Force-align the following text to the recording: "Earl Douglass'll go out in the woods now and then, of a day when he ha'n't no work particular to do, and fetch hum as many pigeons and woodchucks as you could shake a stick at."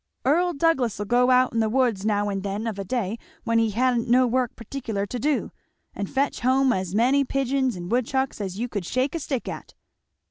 "Earl 0.25 0.53
Douglass'll 0.53 1.05
go 1.05 1.29
out 1.29 1.53
in 1.53 1.59
the 1.59 1.69
woods 1.69 2.03
now 2.07 2.27
and 2.29 2.41
then, 2.41 2.65
of 2.65 2.79
a 2.79 2.83
day 2.83 3.19
when 3.43 3.59
he 3.59 3.69
ha'n't 3.69 4.07
no 4.09 4.25
work 4.25 4.55
particular 4.55 5.05
to 5.05 5.19
do, 5.19 5.51
and 5.93 6.09
fetch 6.09 6.39
hum 6.39 6.73
as 6.73 6.95
many 6.95 7.23
pigeons 7.23 7.75
and 7.75 7.91
woodchucks 7.91 8.41
as 8.41 8.57
you 8.57 8.67
could 8.67 8.87
shake 8.87 9.13
a 9.13 9.19
stick 9.19 9.47
at." 9.47 9.75